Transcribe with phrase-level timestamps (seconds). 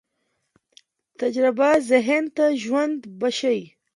[1.19, 3.59] تجربه ذهن ته ژوند بښي.